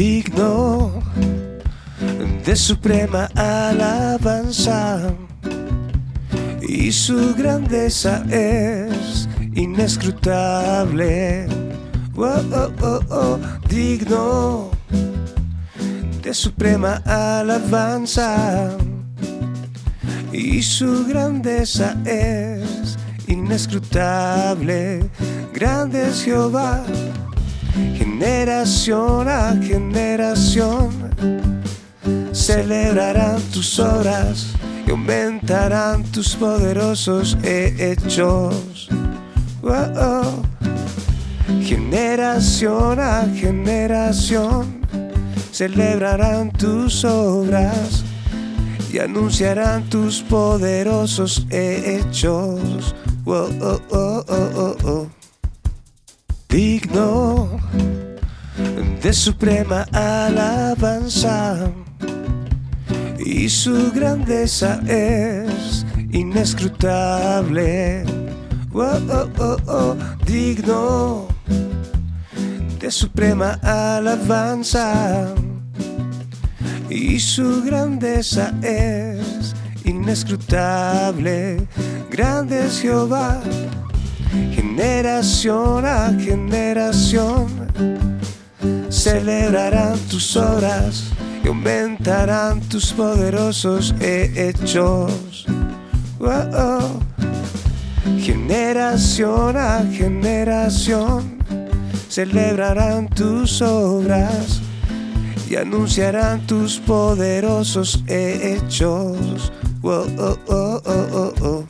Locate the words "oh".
12.16-12.70, 12.82-13.00, 13.10-13.38, 39.62-40.42, 53.24-53.48, 53.90-55.06, 109.82-110.06, 110.18-110.82, 111.40-111.64